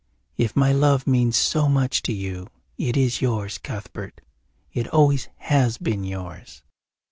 [0.35, 4.19] If my love means so much to you it is yours, Cuthbert
[4.73, 6.63] it always has been yours."